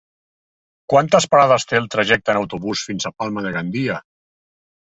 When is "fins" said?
2.89-3.07